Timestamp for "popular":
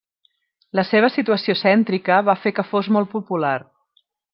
3.17-3.57